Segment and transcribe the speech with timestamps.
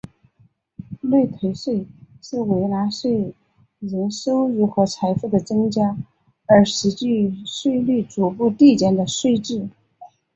[1.01, 1.85] 累退税
[2.23, 3.35] 是随纳税
[3.77, 5.95] 人收入和财富的增加
[6.47, 9.69] 而实际税率逐步递减的税制。